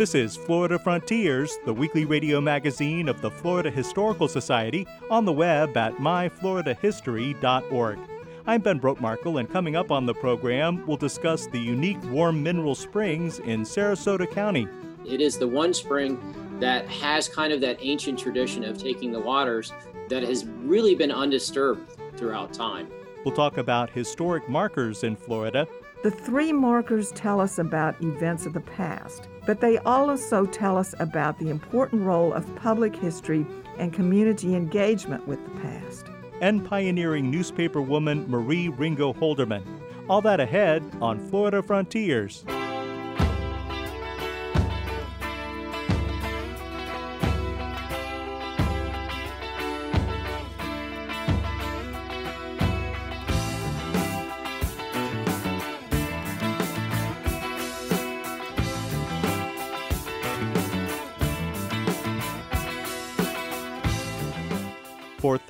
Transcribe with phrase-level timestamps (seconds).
[0.00, 5.32] This is Florida Frontiers, the weekly radio magazine of the Florida Historical Society, on the
[5.32, 7.98] web at myfloridahistory.org.
[8.46, 12.74] I'm Ben Brotemarkle, and coming up on the program, we'll discuss the unique warm mineral
[12.74, 14.66] springs in Sarasota County.
[15.06, 16.18] It is the one spring
[16.60, 19.70] that has kind of that ancient tradition of taking the waters
[20.08, 22.88] that has really been undisturbed throughout time.
[23.22, 25.68] We'll talk about historic markers in Florida
[26.02, 30.94] the three markers tell us about events of the past, but they also tell us
[30.98, 33.46] about the important role of public history
[33.78, 36.06] and community engagement with the past.
[36.40, 39.64] And pioneering newspaper woman Marie Ringo Holderman.
[40.08, 42.44] All that ahead on Florida Frontiers.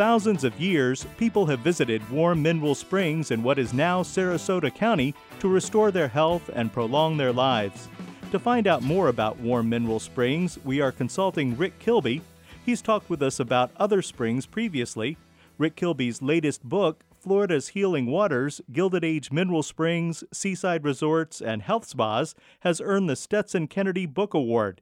[0.00, 5.14] Thousands of years, people have visited warm mineral springs in what is now Sarasota County
[5.40, 7.86] to restore their health and prolong their lives.
[8.30, 12.22] To find out more about warm mineral springs, we are consulting Rick Kilby.
[12.64, 15.18] He's talked with us about other springs previously.
[15.58, 21.86] Rick Kilby's latest book, Florida's Healing Waters Gilded Age Mineral Springs, Seaside Resorts, and Health
[21.86, 24.80] Spas, has earned the Stetson Kennedy Book Award.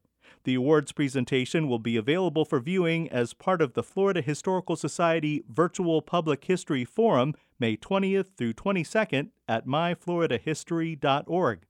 [0.49, 5.45] The awards presentation will be available for viewing as part of the Florida Historical Society
[5.47, 11.67] Virtual Public History Forum, May 20th through 22nd at myfloridahistory.org.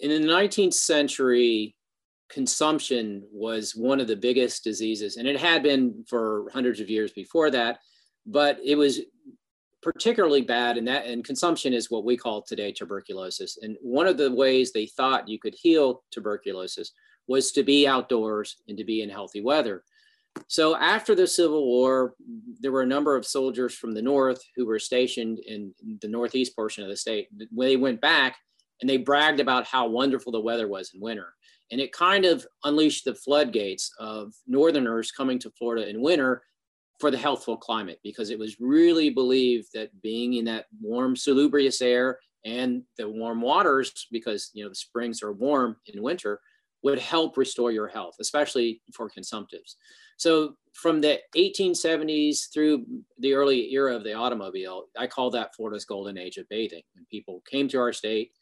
[0.00, 1.76] In the 19th century,
[2.30, 7.12] consumption was one of the biggest diseases, and it had been for hundreds of years
[7.12, 7.80] before that,
[8.24, 9.00] but it was
[9.82, 14.16] particularly bad and that and consumption is what we call today tuberculosis and one of
[14.16, 16.92] the ways they thought you could heal tuberculosis
[17.28, 19.84] was to be outdoors and to be in healthy weather.
[20.48, 22.14] So after the Civil War,
[22.60, 26.56] there were a number of soldiers from the North who were stationed in the Northeast
[26.56, 27.28] portion of the state.
[27.50, 28.36] When They went back
[28.80, 31.34] and they bragged about how wonderful the weather was in winter.
[31.70, 36.42] And it kind of unleashed the floodgates of Northerners coming to Florida in winter
[36.98, 41.80] for the healthful climate because it was really believed that being in that warm, salubrious
[41.80, 46.40] air and the warm waters, because you know the springs are warm in winter,
[46.82, 49.76] would help restore your health, especially for consumptives.
[50.16, 52.86] So from the 1870s through
[53.18, 56.82] the early era of the automobile, I call that Florida's golden age of bathing.
[56.94, 58.32] When people came to our state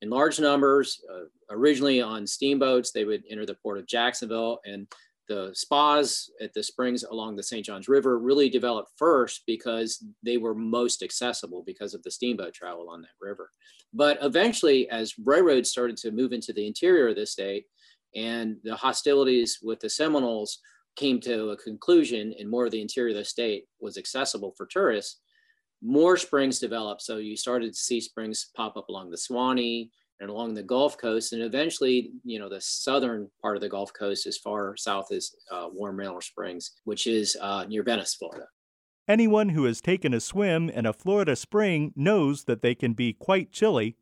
[0.00, 4.86] in large numbers, uh, originally on steamboats, they would enter the port of Jacksonville and
[5.28, 7.64] the spas at the springs along the St.
[7.64, 12.90] Johns River really developed first because they were most accessible because of the steamboat travel
[12.90, 13.50] on that river.
[13.92, 17.64] But eventually, as railroads started to move into the interior of the state,
[18.14, 20.60] and the hostilities with the Seminoles
[20.96, 24.66] came to a conclusion and more of the interior of the state was accessible for
[24.66, 25.20] tourists,
[25.82, 27.02] more springs developed.
[27.02, 30.96] So you started to see springs pop up along the Suwannee and along the Gulf
[30.96, 31.32] Coast.
[31.32, 35.32] And eventually, you know, the southern part of the Gulf Coast as far south as
[35.50, 38.46] uh, Warm Mineral Springs, which is uh, near Venice, Florida.
[39.06, 43.12] Anyone who has taken a swim in a Florida spring knows that they can be
[43.12, 43.96] quite chilly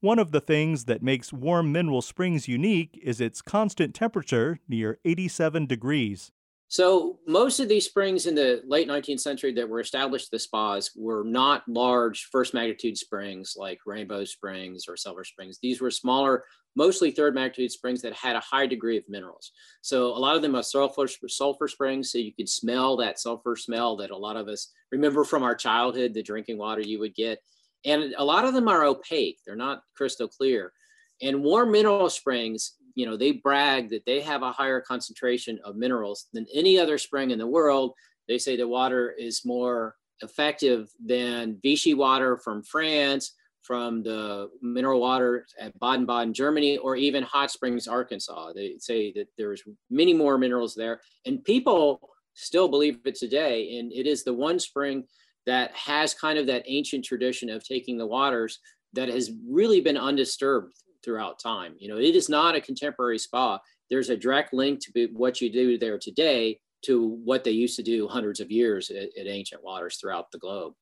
[0.00, 4.98] one of the things that makes warm mineral springs unique is its constant temperature near
[5.04, 6.30] 87 degrees.
[6.70, 10.90] So, most of these springs in the late 19th century that were established the spas
[10.94, 15.58] were not large first magnitude springs like Rainbow Springs or Silver Springs.
[15.62, 16.44] These were smaller,
[16.76, 19.50] mostly third magnitude springs that had a high degree of minerals.
[19.80, 23.56] So, a lot of them are sulfur, sulfur springs, so you could smell that sulfur
[23.56, 27.14] smell that a lot of us remember from our childhood, the drinking water you would
[27.14, 27.38] get
[27.84, 29.38] and a lot of them are opaque.
[29.46, 30.72] They're not crystal clear.
[31.22, 35.76] And warm mineral springs you know they brag that they have a higher concentration of
[35.76, 37.92] minerals than any other spring in the world.
[38.26, 45.00] They say the water is more effective than vichy water from france from the mineral
[45.00, 48.52] water at baden-baden germany or even hot springs arkansas.
[48.52, 51.00] They say that there's many more minerals there.
[51.24, 52.00] And people
[52.34, 53.78] still believe it today.
[53.78, 55.04] And it is the one spring
[55.48, 58.58] that has kind of that ancient tradition of taking the waters
[58.92, 61.74] that has really been undisturbed throughout time.
[61.78, 63.58] You know, it is not a contemporary spa.
[63.88, 67.82] There's a direct link to what you do there today to what they used to
[67.82, 70.74] do hundreds of years at, at ancient waters throughout the globe.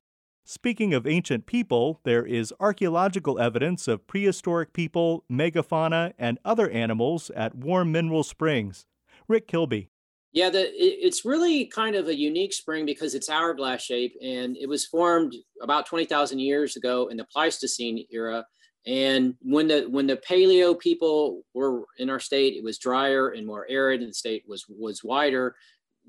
[0.43, 7.31] Speaking of ancient people, there is archaeological evidence of prehistoric people, megafauna, and other animals
[7.37, 8.85] at Warm Mineral Springs.
[9.29, 9.89] Rick Kilby.
[10.33, 14.67] Yeah, the, it's really kind of a unique spring because it's hourglass shape and it
[14.67, 18.45] was formed about 20,000 years ago in the Pleistocene era.
[18.85, 23.45] And when the when the paleo people were in our state, it was drier and
[23.45, 25.55] more arid, and the state was was wider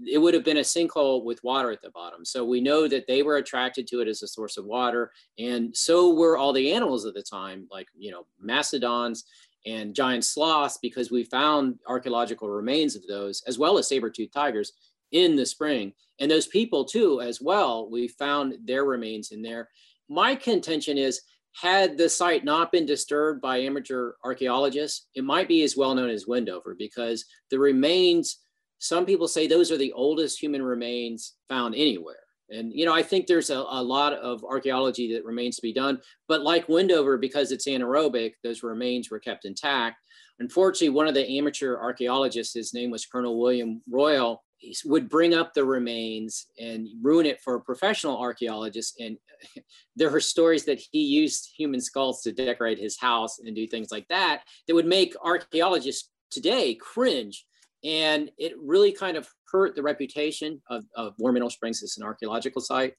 [0.07, 2.25] it would have been a sinkhole with water at the bottom.
[2.25, 5.11] So we know that they were attracted to it as a source of water.
[5.39, 9.25] And so were all the animals at the time, like, you know, mastodons
[9.71, 14.73] and giant sloths, because we found archaeological remains of those, as well as saber-toothed tigers
[15.13, 15.93] in the spring.
[16.21, 19.69] And those people too, as well, we found their remains in there.
[20.09, 21.23] My contention is,
[21.53, 26.11] had the site not been disturbed by amateur archaeologists, it might be as well known
[26.11, 28.39] as Windover because the remains
[28.79, 32.28] some people say those are the oldest human remains found anywhere.
[32.51, 35.73] And, you know, I think there's a, a lot of archaeology that remains to be
[35.73, 36.01] done.
[36.29, 39.97] But like Windover, because it's anaerobic, those remains were kept intact.
[40.41, 45.35] Unfortunately, one of the amateur archaeologists, his name was Colonel William Royal, he would bring
[45.35, 48.95] up the remains and ruin it for professional archaeologists.
[49.01, 49.17] And
[49.97, 53.91] there are stories that he used human skulls to decorate his house and do things
[53.91, 57.47] like that that would make archaeologists today cringe
[57.85, 62.05] and it really kind of hurt the reputation of, of Warm Mineral Springs as an
[62.05, 62.95] archaeological site.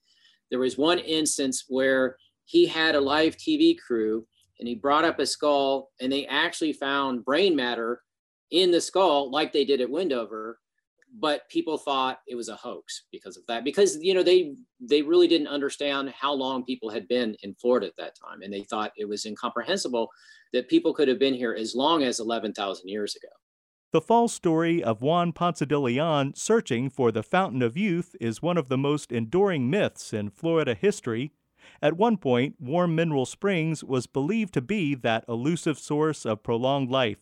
[0.50, 2.16] There was one instance where
[2.46, 4.26] he had a live TV crew
[4.60, 8.02] and he brought up a skull and they actually found brain matter
[8.52, 10.60] in the skull like they did at Windover
[11.18, 15.02] but people thought it was a hoax because of that because you know they they
[15.02, 18.64] really didn't understand how long people had been in Florida at that time and they
[18.64, 20.08] thought it was incomprehensible
[20.54, 23.30] that people could have been here as long as 11,000 years ago
[23.92, 28.42] the false story of Juan Ponce de Leon searching for the Fountain of Youth is
[28.42, 31.32] one of the most enduring myths in Florida history.
[31.82, 36.92] At one point, Warm Mineral Springs was believed to be that elusive source of prolonged
[36.92, 37.18] life.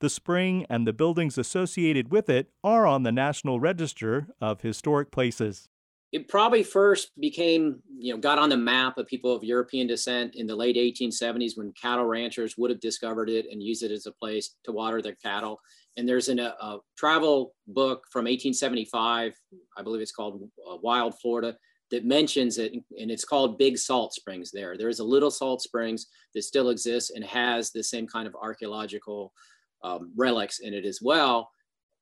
[0.00, 5.10] The spring and the buildings associated with it are on the National Register of Historic
[5.10, 5.68] Places
[6.14, 10.36] it probably first became, you know, got on the map of people of European descent
[10.36, 14.06] in the late 1870s when cattle ranchers would have discovered it and used it as
[14.06, 15.58] a place to water their cattle.
[15.96, 19.34] And there's an, a, a travel book from 1875,
[19.76, 21.56] I believe it's called uh, Wild Florida,
[21.90, 24.76] that mentions it, and it's called Big Salt Springs there.
[24.76, 28.34] There is a little salt springs that still exists and has the same kind of
[28.34, 29.32] archaeological
[29.84, 31.50] um, relics in it as well.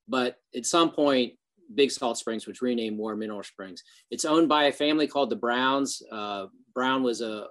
[0.09, 1.35] But at some point,
[1.75, 3.83] Big Salt Springs, which renamed Warm Mineral Springs.
[4.11, 6.03] It's owned by a family called the Browns.
[6.11, 7.47] Uh, Brown was a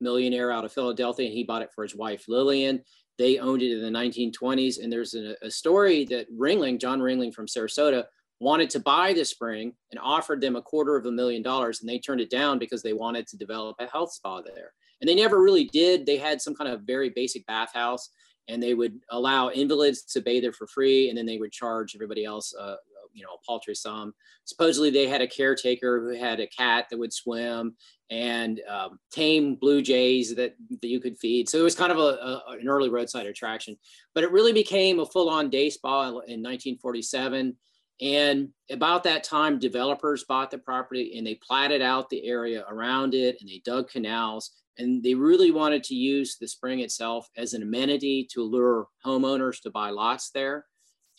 [0.00, 2.82] millionaire out of Philadelphia, and he bought it for his wife Lillian.
[3.18, 7.32] They owned it in the 1920s, and there's a, a story that Ringling, John Ringling
[7.32, 8.04] from Sarasota,
[8.40, 11.88] wanted to buy the spring and offered them a quarter of a million dollars, and
[11.88, 14.72] they turned it down because they wanted to develop a health spa there.
[15.00, 16.06] And they never really did.
[16.06, 18.10] They had some kind of very basic bathhouse,
[18.48, 21.94] and they would allow invalids to bathe there for free, and then they would charge
[21.94, 22.76] everybody else uh,
[23.14, 24.12] you know a paltry sum.
[24.44, 27.76] Supposedly they had a caretaker who had a cat that would swim
[28.10, 31.48] and um, tame blue jays that, that you could feed.
[31.48, 33.76] So it was kind of a, a, an early roadside attraction,
[34.14, 37.56] but it really became a full-on day spa in 1947.
[38.00, 43.14] And about that time, developers bought the property and they platted out the area around
[43.14, 44.50] it and they dug canals.
[44.76, 49.62] And they really wanted to use the spring itself as an amenity to lure homeowners
[49.62, 50.66] to buy lots there.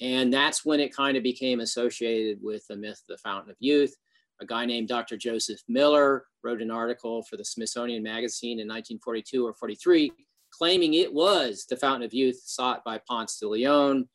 [0.02, 3.56] And that's when it kind of became associated with the myth of the Fountain of
[3.60, 3.96] Youth.
[4.42, 5.18] A guy named Dr.
[5.18, 10.12] Joseph Miller wrote an article for the Smithsonian Magazine in 1942 or 43,
[10.52, 14.08] claiming it was the Fountain of Youth sought by Ponce de Leon.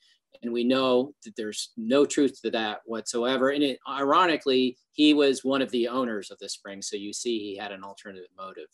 [0.42, 3.50] And we know that there's no truth to that whatsoever.
[3.50, 6.82] And it, ironically, he was one of the owners of the spring.
[6.82, 8.68] So you see, he had an alternative motive.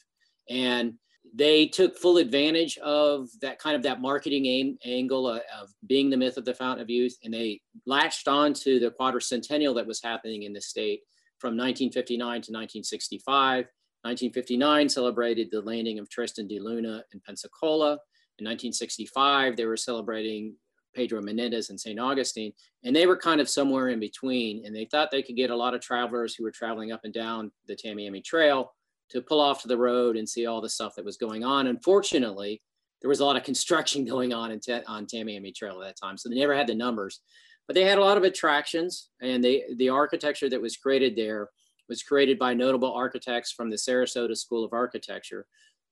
[0.49, 0.95] And
[1.35, 6.11] they took full advantage of that kind of that marketing aim, angle of, of, being
[6.11, 9.87] the myth of the fountain of youth and they latched on to the quadricentennial that
[9.87, 11.01] was happening in the state
[11.39, 13.67] from 1959 to 1965
[14.03, 17.93] 1959 celebrated the landing of tristan de luna in pensacola
[18.39, 20.55] in 1965 they were celebrating
[20.95, 22.53] pedro menendez and st augustine
[22.85, 25.57] and they were kind of somewhere in between and they thought they could get a
[25.57, 28.73] lot of travelers who were traveling up and down the tamiami trail
[29.11, 31.67] to pull off to the road and see all the stuff that was going on.
[31.67, 32.63] Unfortunately,
[33.01, 36.17] there was a lot of construction going on in on Tamiami Trail at that time,
[36.17, 37.21] so they never had the numbers.
[37.67, 41.51] But they had a lot of attractions, and they the architecture that was created there
[41.89, 45.47] was created by notable architects from the Sarasota School of Architecture.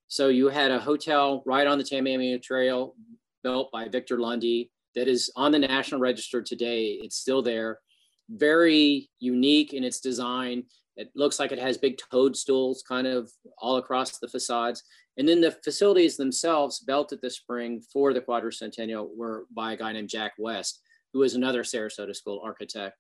[0.09, 2.95] So you had a hotel right on the Tamiami Trail
[3.43, 6.99] built by Victor Lundy that is on the National Register today.
[7.03, 7.81] It's still there.
[8.29, 10.65] Very unique in its design.
[10.97, 14.83] It looks like it has big toadstools kind of all across the facades.
[15.17, 19.77] And then the facilities themselves built at the spring for the quadricentennial were by a
[19.77, 20.81] guy named Jack West,
[21.15, 22.99] who was another Sarasota School architect.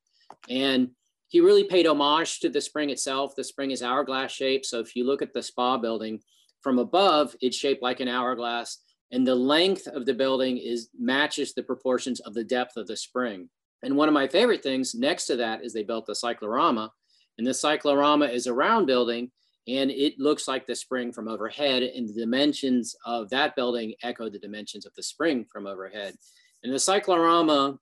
[0.48, 0.90] And
[1.28, 3.34] he really paid homage to the spring itself.
[3.34, 4.66] The spring is hourglass shaped.
[4.66, 6.20] So if you look at the spa building
[6.62, 8.78] from above, it's shaped like an hourglass.
[9.10, 12.96] And the length of the building is matches the proportions of the depth of the
[12.96, 13.50] spring.
[13.82, 16.90] And one of my favorite things next to that is they built the cyclorama.
[17.36, 19.30] And the cyclorama is a round building
[19.66, 24.30] and it looks like the spring from overhead and the dimensions of that building echo
[24.30, 26.14] the dimensions of the spring from overhead.
[26.62, 27.78] And the cyclorama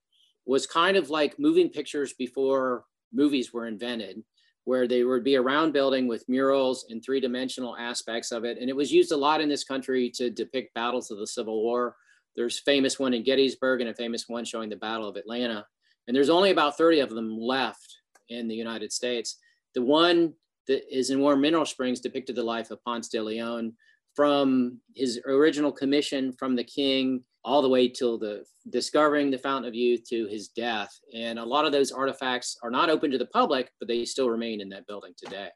[0.47, 4.23] was kind of like moving pictures before movies were invented,
[4.65, 8.59] where they would be a round building with murals and three-dimensional aspects of it.
[8.59, 11.63] And it was used a lot in this country to depict battles of the Civil
[11.63, 11.97] War.
[12.37, 15.67] There's famous one in Gettysburg and a famous one showing the Battle of Atlanta.
[16.07, 19.39] And there's only about 30 of them left in the United States.
[19.75, 20.35] The one
[20.67, 23.75] that is in Warm Mineral Springs depicted the life of Ponce de Leon
[24.14, 29.69] from his original commission from the king all the way till the discovering the fountain
[29.69, 33.19] of youth to his death and a lot of those artifacts are not open to
[33.19, 35.49] the public but they still remain in that building today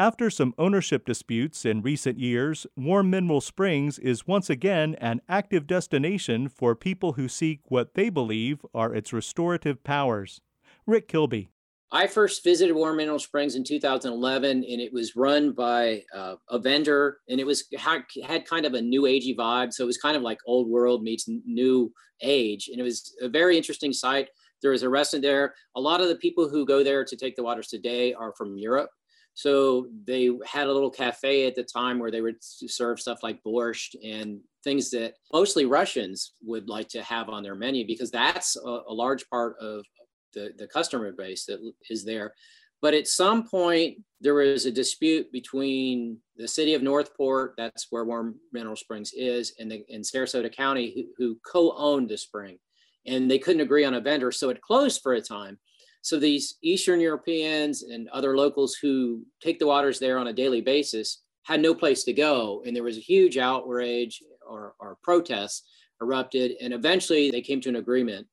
[0.00, 5.66] after some ownership disputes in recent years, Warm Mineral Springs is once again an active
[5.66, 10.40] destination for people who seek what they believe are its restorative powers.
[10.86, 11.50] Rick Kilby.
[11.92, 16.58] I first visited Warm Mineral Springs in 2011, and it was run by uh, a
[16.58, 19.72] vendor, and it was had, had kind of a new agey vibe.
[19.72, 21.92] So it was kind of like old world meets new
[22.22, 24.28] age, and it was a very interesting site.
[24.62, 25.54] There was a restaurant there.
[25.74, 28.56] A lot of the people who go there to take the waters today are from
[28.56, 28.90] Europe.
[29.34, 33.42] So they had a little cafe at the time where they would serve stuff like
[33.46, 38.56] borscht and things that mostly Russians would like to have on their menu because that's
[38.56, 39.84] a, a large part of,
[40.32, 42.34] the, the customer base that is there.
[42.82, 47.88] But at some point, there was a dispute between the city of North Port, that's
[47.90, 52.16] where Warm Mineral Springs is, and, the, and Sarasota County, who, who co owned the
[52.16, 52.58] spring.
[53.06, 55.58] And they couldn't agree on a vendor, so it closed for a time.
[56.02, 60.62] So these Eastern Europeans and other locals who take the waters there on a daily
[60.62, 62.62] basis had no place to go.
[62.64, 65.64] And there was a huge outrage or, or protests
[66.00, 66.52] erupted.
[66.60, 68.26] And eventually they came to an agreement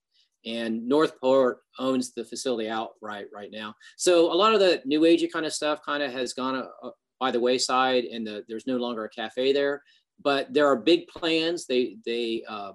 [0.48, 3.76] and North Port owns the facility outright right now.
[3.98, 6.68] So a lot of the new agey kind of stuff kind of has gone uh,
[6.82, 9.84] uh, by the wayside, and the, there's no longer a cafe there.
[10.24, 11.66] But there are big plans.
[11.68, 12.72] They they uh,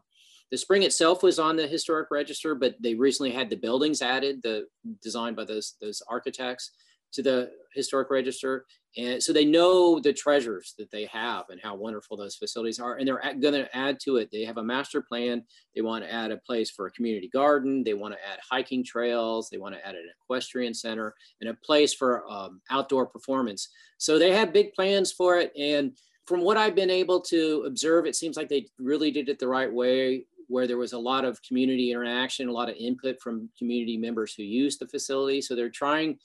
[0.50, 4.43] the spring itself was on the historic register, but they recently had the buildings added,
[4.43, 4.67] the
[5.02, 6.73] designed by those those architects
[7.14, 8.67] to the historic register.
[8.96, 12.96] And so they know the treasures that they have and how wonderful those facilities are.
[12.96, 14.30] And they're going to add to it.
[14.30, 15.44] They have a master plan.
[15.75, 17.84] They want to add a place for a community garden.
[17.84, 19.49] They want to add hiking trails.
[19.49, 23.68] They want to add an equestrian center and a place for um, outdoor performance.
[23.96, 25.52] So they have big plans for it.
[25.58, 25.92] And
[26.26, 29.49] from what I've been able to observe, it seems like they really did it the
[29.49, 33.49] right way where there was a lot of community interaction, a lot of input from
[33.58, 35.40] community members who use the facility.
[35.40, 36.18] So they're trying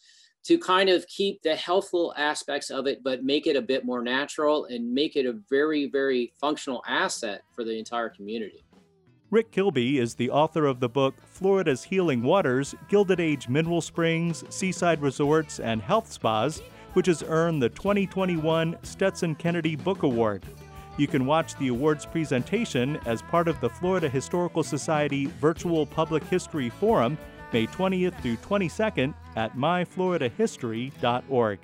[0.48, 4.02] to kind of keep the healthful aspects of it, but make it a bit more
[4.02, 8.64] natural and make it a very, very functional asset for the entire community.
[9.30, 14.46] Rick Kilby is the author of the book Florida's Healing Waters Gilded Age Mineral Springs,
[14.48, 16.62] Seaside Resorts, and Health Spas,
[16.94, 20.46] which has earned the 2021 Stetson Kennedy Book Award.
[20.96, 26.24] You can watch the awards presentation as part of the Florida Historical Society Virtual Public
[26.24, 27.18] History Forum
[27.54, 31.60] May 20th through 22nd at myfloridahistory.org.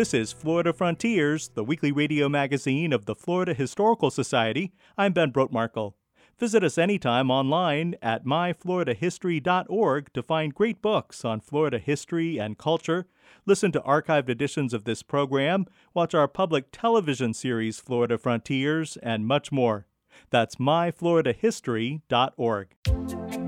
[0.00, 4.72] This is Florida Frontiers, the weekly radio magazine of the Florida Historical Society.
[4.96, 5.92] I'm Ben Brotemarkle.
[6.38, 13.08] Visit us anytime online at myfloridahistory.org to find great books on Florida history and culture,
[13.44, 19.26] listen to archived editions of this program, watch our public television series Florida Frontiers, and
[19.26, 19.86] much more.
[20.30, 23.39] That's myfloridahistory.org.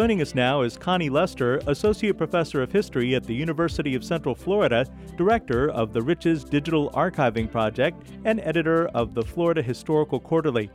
[0.00, 4.34] Joining us now is Connie Lester, Associate Professor of History at the University of Central
[4.34, 4.86] Florida,
[5.18, 10.70] Director of the Riches Digital Archiving Project, and editor of the Florida Historical Quarterly.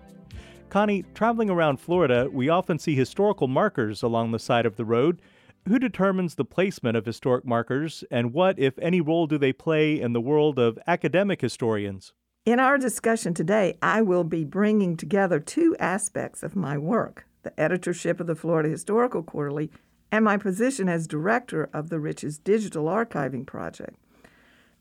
[0.69, 5.19] Connie, traveling around Florida, we often see historical markers along the side of the road.
[5.67, 9.99] Who determines the placement of historic markers, and what, if any, role do they play
[9.99, 12.13] in the world of academic historians?
[12.45, 17.57] In our discussion today, I will be bringing together two aspects of my work the
[17.57, 19.71] editorship of the Florida Historical Quarterly,
[20.11, 23.95] and my position as director of the Riches Digital Archiving Project.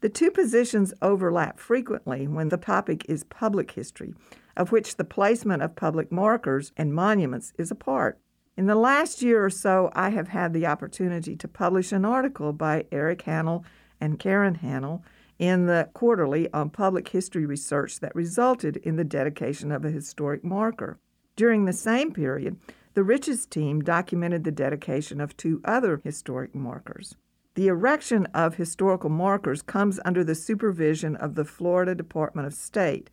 [0.00, 4.14] The two positions overlap frequently when the topic is public history,
[4.56, 8.18] of which the placement of public markers and monuments is a part.
[8.56, 12.52] In the last year or so, I have had the opportunity to publish an article
[12.52, 13.64] by Eric Hannell
[14.00, 15.02] and Karen Hannell
[15.38, 20.44] in the quarterly on public history research that resulted in the dedication of a historic
[20.44, 20.98] marker.
[21.36, 22.58] During the same period,
[22.94, 27.16] the Riches team documented the dedication of two other historic markers.
[27.56, 33.10] The erection of historical markers comes under the supervision of the Florida Department of State,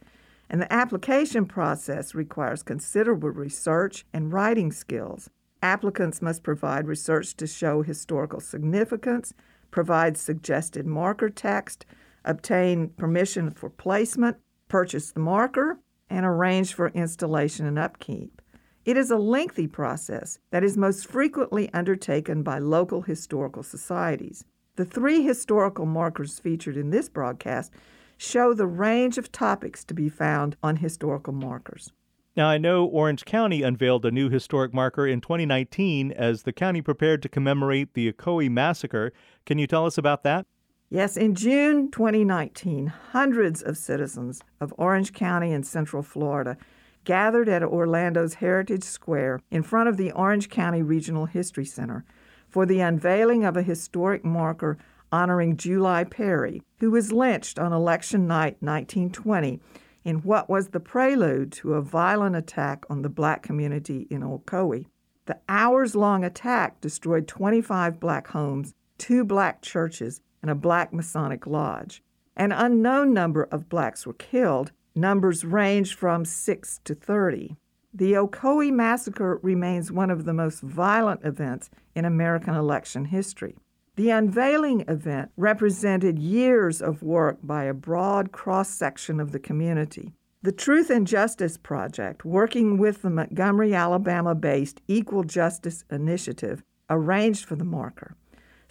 [0.49, 5.29] and the application process requires considerable research and writing skills.
[5.63, 9.33] Applicants must provide research to show historical significance,
[9.71, 11.85] provide suggested marker text,
[12.25, 14.37] obtain permission for placement,
[14.67, 15.79] purchase the marker,
[16.11, 18.41] and arrange for installation and upkeep.
[18.83, 24.43] It is a lengthy process that is most frequently undertaken by local historical societies.
[24.75, 27.71] The three historical markers featured in this broadcast
[28.17, 31.91] show the range of topics to be found on historical markers.
[32.35, 36.81] Now, I know Orange County unveiled a new historic marker in 2019 as the county
[36.81, 39.11] prepared to commemorate the Ocoee Massacre.
[39.45, 40.45] Can you tell us about that?
[40.93, 46.57] Yes, in June 2019, hundreds of citizens of Orange County and Central Florida
[47.05, 52.03] gathered at Orlando's Heritage Square in front of the Orange County Regional History Center
[52.49, 54.77] for the unveiling of a historic marker
[55.13, 59.61] honoring July Perry, who was lynched on election night 1920
[60.03, 64.87] in what was the prelude to a violent attack on the black community in Ocoee.
[65.25, 71.45] The hours long attack destroyed 25 black homes, two black churches, and a black Masonic
[71.45, 72.03] lodge.
[72.35, 74.71] An unknown number of blacks were killed.
[74.95, 77.55] Numbers ranged from 6 to 30.
[77.93, 83.57] The Ocoee Massacre remains one of the most violent events in American election history.
[83.97, 90.13] The unveiling event represented years of work by a broad cross section of the community.
[90.41, 97.45] The Truth and Justice Project, working with the Montgomery, Alabama based Equal Justice Initiative, arranged
[97.45, 98.15] for the marker.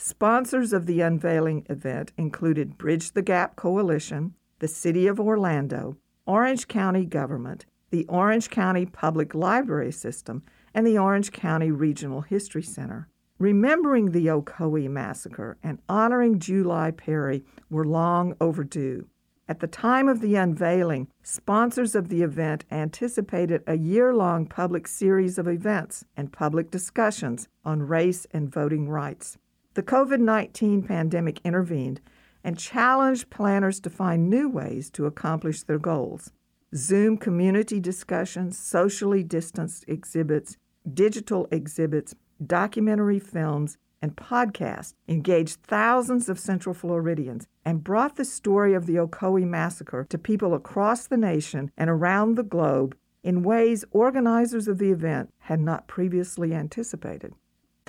[0.02, 6.68] Sponsors of the unveiling event included Bridge the Gap Coalition, the City of Orlando, Orange
[6.68, 13.08] County Government, the Orange County Public Library System, and the Orange County Regional History Center.
[13.38, 19.06] Remembering the Ocoee Massacre and honoring July Perry were long overdue.
[19.46, 24.88] At the time of the unveiling, sponsors of the event anticipated a year long public
[24.88, 29.36] series of events and public discussions on race and voting rights.
[29.74, 32.00] The COVID 19 pandemic intervened
[32.42, 36.32] and challenged planners to find new ways to accomplish their goals.
[36.74, 40.56] Zoom community discussions, socially distanced exhibits,
[40.92, 48.74] digital exhibits, documentary films, and podcasts engaged thousands of Central Floridians and brought the story
[48.74, 53.84] of the Ocoee Massacre to people across the nation and around the globe in ways
[53.92, 57.34] organizers of the event had not previously anticipated.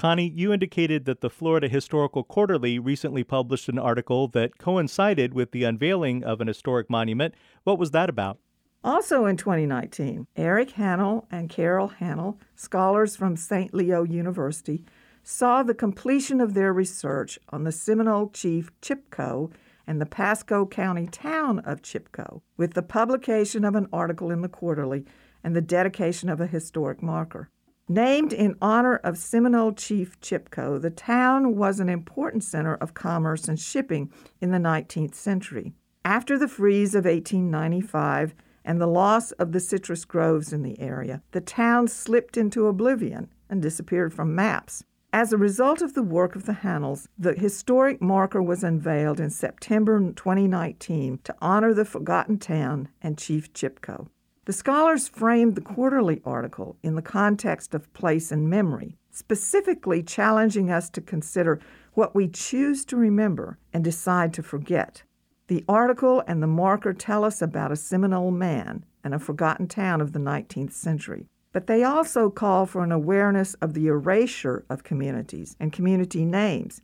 [0.01, 5.51] Connie, you indicated that the Florida Historical Quarterly recently published an article that coincided with
[5.51, 7.35] the unveiling of an historic monument.
[7.65, 8.39] What was that about?
[8.83, 13.75] Also in 2019, Eric Hannell and Carol Hannell, scholars from St.
[13.75, 14.83] Leo University,
[15.21, 19.51] saw the completion of their research on the Seminole chief Chipco
[19.85, 24.49] and the Pasco County town of Chipco, with the publication of an article in the
[24.49, 25.05] quarterly
[25.43, 27.51] and the dedication of a historic marker.
[27.89, 33.47] Named in honor of Seminole Chief Chipco, the town was an important center of commerce
[33.47, 35.73] and shipping in the 19th century.
[36.05, 41.21] After the freeze of 1895 and the loss of the citrus groves in the area,
[41.31, 44.83] the town slipped into oblivion and disappeared from maps.
[45.11, 49.29] As a result of the work of the Hannells, the historic marker was unveiled in
[49.29, 54.07] September 2019 to honor the forgotten town and Chief Chipco.
[54.45, 60.71] The scholars framed the quarterly article in the context of place and memory, specifically challenging
[60.71, 61.59] us to consider
[61.93, 65.03] what we choose to remember and decide to forget.
[65.47, 70.01] The article and the marker tell us about a Seminole man and a forgotten town
[70.01, 71.27] of the 19th century.
[71.53, 76.81] but they also call for an awareness of the erasure of communities and community names,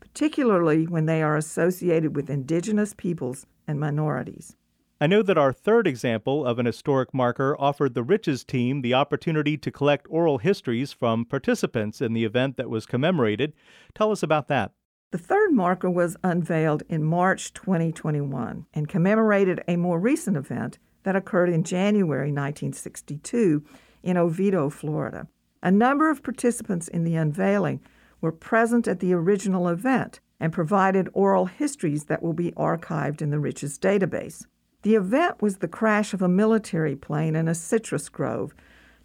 [0.00, 4.54] particularly when they are associated with indigenous peoples and minorities.
[5.02, 8.94] I know that our third example of an historic marker offered the Riches team the
[8.94, 13.52] opportunity to collect oral histories from participants in the event that was commemorated.
[13.96, 14.70] Tell us about that.
[15.10, 21.16] The third marker was unveiled in March 2021 and commemorated a more recent event that
[21.16, 23.64] occurred in January 1962
[24.04, 25.26] in Oviedo, Florida.
[25.64, 27.80] A number of participants in the unveiling
[28.20, 33.30] were present at the original event and provided oral histories that will be archived in
[33.30, 34.46] the Riches database.
[34.82, 38.54] The event was the crash of a military plane in a citrus grove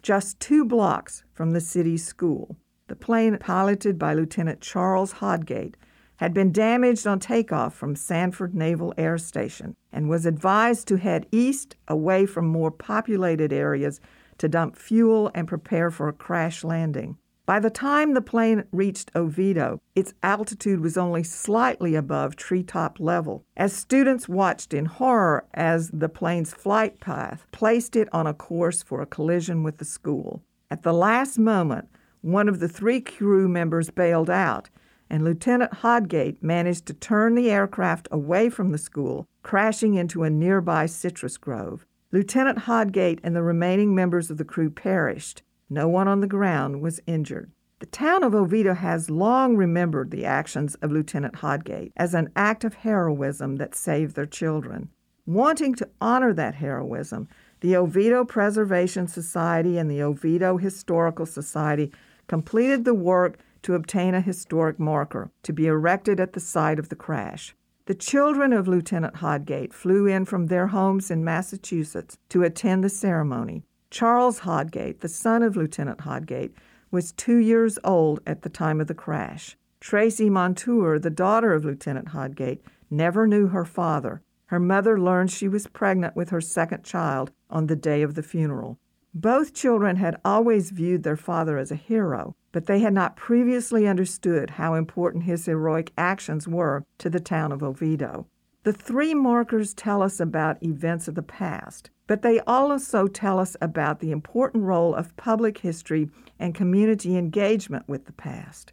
[0.02, 2.56] just two blocks from the city's school.
[2.88, 5.76] The plane, piloted by Lieutenant Charles Hodgate,
[6.16, 11.26] had been damaged on takeoff from Sanford Naval Air Station and was advised to head
[11.30, 14.00] east away from more populated areas
[14.38, 17.18] to dump fuel and prepare for a crash landing.
[17.48, 23.42] By the time the plane reached Oviedo, its altitude was only slightly above treetop level.
[23.56, 28.82] As students watched in horror as the plane's flight path placed it on a course
[28.82, 30.42] for a collision with the school.
[30.70, 31.88] At the last moment,
[32.20, 34.68] one of the three crew members bailed out,
[35.08, 40.28] and Lieutenant Hodgate managed to turn the aircraft away from the school, crashing into a
[40.28, 41.86] nearby citrus grove.
[42.12, 45.42] Lieutenant Hodgate and the remaining members of the crew perished.
[45.70, 47.50] No one on the ground was injured.
[47.80, 52.64] The town of Oviedo has long remembered the actions of Lieutenant Hodgate as an act
[52.64, 54.88] of heroism that saved their children.
[55.26, 57.28] Wanting to honor that heroism,
[57.60, 61.92] the Oviedo Preservation Society and the Oviedo Historical Society
[62.26, 66.88] completed the work to obtain a historic marker to be erected at the site of
[66.88, 67.54] the crash.
[67.86, 72.88] The children of Lieutenant Hodgate flew in from their homes in Massachusetts to attend the
[72.88, 73.64] ceremony.
[73.90, 76.54] Charles Hodgate, the son of Lieutenant Hodgate,
[76.90, 79.56] was two years old at the time of the crash.
[79.80, 84.22] Tracy Montour, the daughter of Lieutenant Hodgate, never knew her father.
[84.46, 88.22] Her mother learned she was pregnant with her second child on the day of the
[88.22, 88.78] funeral.
[89.14, 93.86] Both children had always viewed their father as a hero, but they had not previously
[93.86, 98.26] understood how important his heroic actions were to the town of Oviedo.
[98.64, 103.56] The three markers tell us about events of the past, but they also tell us
[103.60, 108.72] about the important role of public history and community engagement with the past.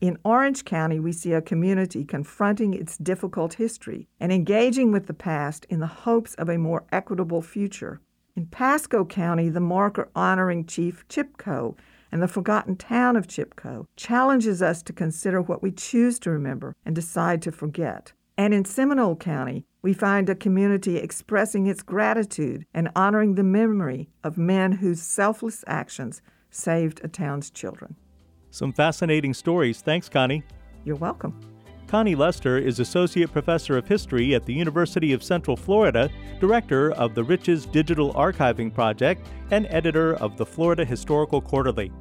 [0.00, 5.14] In Orange County, we see a community confronting its difficult history and engaging with the
[5.14, 8.00] past in the hopes of a more equitable future.
[8.34, 11.76] In Pasco County, the marker honoring Chief Chipco
[12.10, 16.74] and the forgotten town of Chipco challenges us to consider what we choose to remember
[16.84, 18.12] and decide to forget.
[18.36, 24.08] And in Seminole County, we find a community expressing its gratitude and honoring the memory
[24.22, 27.96] of men whose selfless actions saved a town's children.
[28.50, 29.80] Some fascinating stories.
[29.80, 30.44] Thanks, Connie.
[30.84, 31.38] You're welcome.
[31.88, 36.08] Connie Lester is Associate Professor of History at the University of Central Florida,
[36.40, 41.92] Director of the Riches Digital Archiving Project, and Editor of the Florida Historical Quarterly.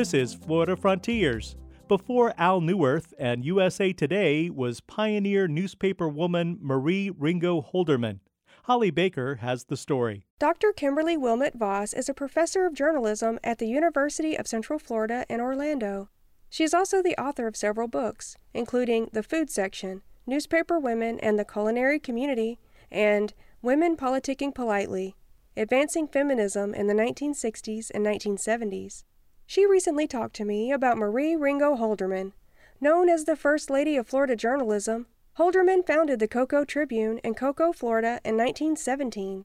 [0.00, 1.56] This is Florida Frontiers.
[1.86, 8.20] Before Al Neuharth and USA Today was pioneer newspaper woman Marie Ringo Holderman.
[8.62, 10.24] Holly Baker has the story.
[10.38, 10.72] Dr.
[10.72, 15.38] Kimberly Wilmot Voss is a professor of journalism at the University of Central Florida in
[15.38, 16.08] Orlando.
[16.48, 21.38] She is also the author of several books, including The Food Section, Newspaper Women and
[21.38, 22.58] the Culinary Community,
[22.90, 25.14] and Women Politicking Politely
[25.58, 29.04] Advancing Feminism in the 1960s and 1970s.
[29.50, 32.34] She recently talked to me about Marie Ringo Holderman.
[32.80, 35.08] Known as the First Lady of Florida Journalism,
[35.38, 39.44] Holderman founded the Cocoa Tribune in Cocoa, Florida in 1917.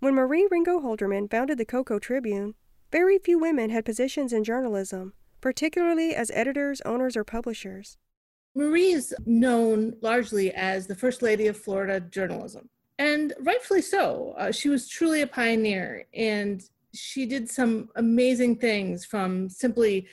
[0.00, 2.56] When Marie Ringo Holderman founded the Cocoa Tribune,
[2.90, 7.96] very few women had positions in journalism, particularly as editors, owners, or publishers.
[8.56, 14.34] Marie is known largely as the First Lady of Florida journalism, and rightfully so.
[14.36, 20.06] Uh, she was truly a pioneer, and she did some amazing things from simply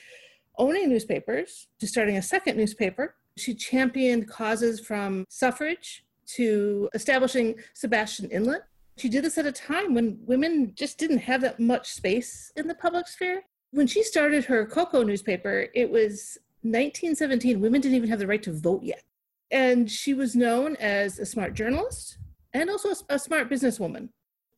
[0.58, 3.14] owning newspapers to starting a second newspaper.
[3.36, 8.62] She championed causes from suffrage to establishing Sebastian Inlet.
[8.98, 12.68] She did this at a time when women just didn't have that much space in
[12.68, 13.42] the public sphere.
[13.70, 17.60] When she started her Cocoa newspaper, it was 1917.
[17.60, 19.02] Women didn't even have the right to vote yet.
[19.50, 22.18] And she was known as a smart journalist
[22.52, 24.10] and also a, smart businesswoman.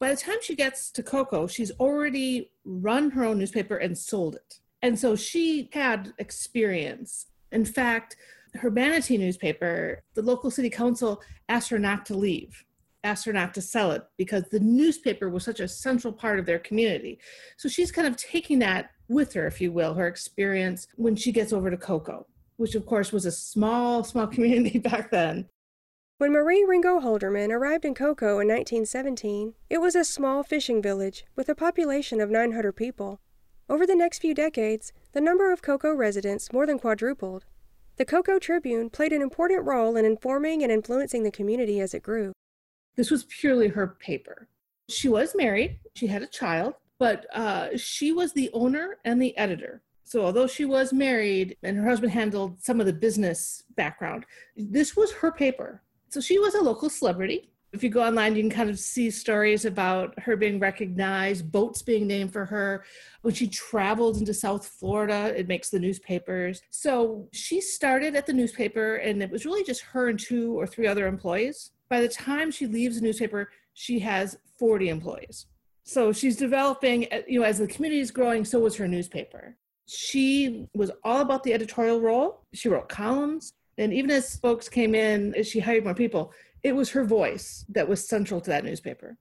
[0.05, 4.35] By the time she gets to Cocoa, she's already run her own newspaper and sold
[4.35, 4.61] it.
[4.83, 7.29] And so she had experience.
[7.53, 8.17] In fact,
[8.57, 12.67] her Manatee newspaper, the local city council asked her not to leave,
[13.03, 16.45] asked her not to sell it because the newspaper was such a central part of
[16.45, 17.19] their community.
[17.57, 21.33] So she's kind of taking that with her, if you will, her experience when she
[21.33, 22.27] gets over to Cocoa,
[22.59, 25.49] which of course was a small, small community back then.
[26.19, 31.25] When Marie Ringo Holderman arrived in Cocoa in 1917, it was a small fishing village
[31.35, 33.21] with a population of 900 people.
[33.69, 37.47] Over the next few decades, the number of Cocoa residents more than quadrupled.
[37.97, 42.05] The Cocoa Tribune played an important role in informing and influencing the community as it
[42.05, 42.33] grew.
[42.95, 44.47] This was purely her paper.
[44.89, 49.37] She was married, she had a child, but uh, she was the owner and the
[49.37, 49.83] editor.
[50.05, 54.95] So, although she was married and her husband handled some of the business background, this
[54.95, 55.83] was her paper.
[56.15, 57.51] So she was a local celebrity.
[57.73, 61.83] If you go online, you can kind of see stories about her being recognized, boats
[61.83, 62.85] being named for her.
[63.23, 66.63] When she traveled into South Florida, it makes the newspapers.
[66.71, 70.69] So she started at the newspaper, and it was really just her and two or
[70.69, 71.73] three other employees.
[71.89, 75.47] By the time she leaves the newspaper, she has 40 employees.
[75.83, 79.57] So she's developing, you know, as the community is growing, so was her newspaper.
[79.89, 82.45] She was all about the editorial role.
[82.53, 83.55] She wrote columns.
[83.79, 86.33] And even as folks came in, as she hired more people,
[86.63, 89.19] it was her voice that was central to that newspaper.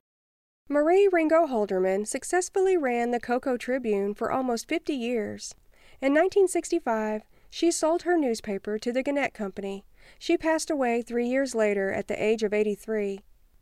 [0.70, 5.54] Marie Ringo Holderman successfully ran the Cocoa Tribune for almost 50 years.
[6.02, 9.86] In 1965, she sold her newspaper to the Gannett Company.
[10.18, 13.20] She passed away three years later at the age of 83.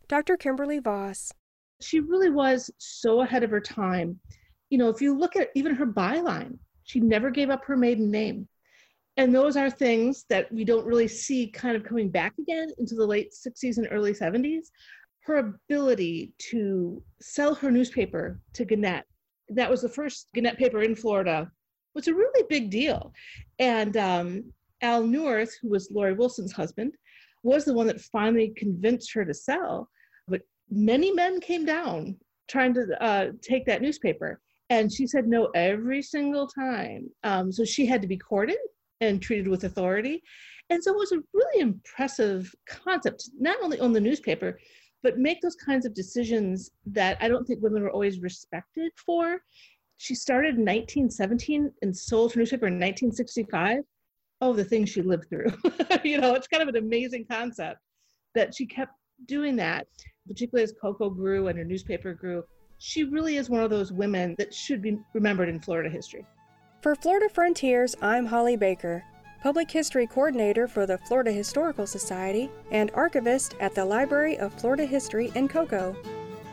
[0.07, 0.37] Dr.
[0.37, 1.33] Kimberly Voss.
[1.81, 4.19] She really was so ahead of her time.
[4.69, 8.11] You know, if you look at even her byline, she never gave up her maiden
[8.11, 8.47] name
[9.17, 12.95] and those are things that we don't really see kind of coming back again into
[12.95, 14.67] the late 60s and early 70s
[15.23, 19.05] her ability to sell her newspaper to gannett
[19.49, 21.49] that was the first gannett paper in florida
[21.93, 23.13] was a really big deal.
[23.59, 26.93] And um, al neuharth who was lori wilson's husband
[27.43, 29.89] was the one that finally convinced her to sell
[30.27, 32.15] but many men came down
[32.47, 34.39] trying to uh, take that newspaper.
[34.69, 37.09] And she said no every single time.
[37.23, 38.57] Um, so she had to be courted
[39.01, 40.23] and treated with authority.
[40.69, 44.57] And so it was a really impressive concept, not only on the newspaper,
[45.03, 49.41] but make those kinds of decisions that I don't think women were always respected for.
[49.97, 53.79] She started in 1917 and sold her newspaper in 1965.
[54.39, 55.51] Oh, the things she lived through.
[56.03, 57.79] you know, it's kind of an amazing concept
[58.33, 58.93] that she kept
[59.27, 59.87] doing that,
[60.27, 62.43] particularly as Cocoa grew and her newspaper grew.
[62.77, 66.25] She really is one of those women that should be remembered in Florida history.
[66.81, 69.03] For Florida Frontiers, I'm Holly Baker,
[69.43, 74.87] Public History Coordinator for the Florida Historical Society and archivist at the Library of Florida
[74.87, 75.95] History in Cocoa.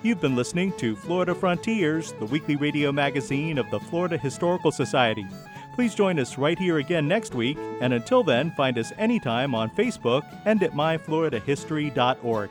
[0.02, 5.26] You've been listening to Florida Frontiers, the weekly radio magazine of the Florida Historical Society.
[5.74, 9.70] Please join us right here again next week, and until then, find us anytime on
[9.70, 12.50] Facebook and at myfloridahistory.org.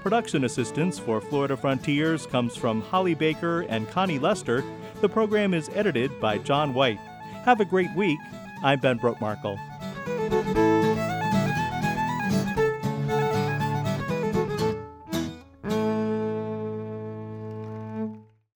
[0.00, 4.62] Production assistance for Florida Frontiers comes from Holly Baker and Connie Lester.
[5.00, 7.00] The program is edited by John White.
[7.46, 8.18] Have a great week.
[8.64, 9.56] I'm Ben Brotemarkle.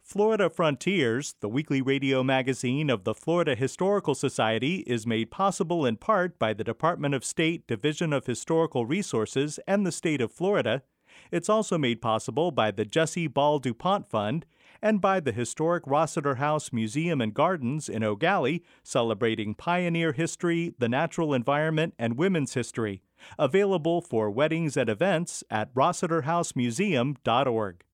[0.03, 5.97] Florida Frontiers, the weekly radio magazine of the Florida Historical Society, is made possible in
[5.97, 10.83] part by the Department of State Division of Historical Resources and the state of Florida.
[11.31, 14.47] It's also made possible by the Jessie Ball DuPont Fund
[14.83, 20.89] and by the historic Rossiter House Museum and Gardens in Gallie, celebrating pioneer history, the
[20.89, 23.03] natural environment, and women's history.
[23.39, 27.85] Available for weddings and events at rossiterhousemuseum.org.